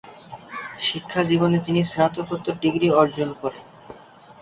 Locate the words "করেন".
3.41-3.63